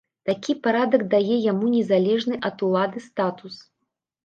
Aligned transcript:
Такі 0.27 0.53
парадак 0.67 1.03
дае 1.11 1.37
яму 1.51 1.69
незалежны 1.75 2.41
ад 2.51 2.67
улады 2.71 3.07
статус. 3.09 3.63